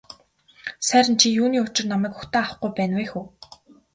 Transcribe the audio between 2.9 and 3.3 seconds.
вэ хө.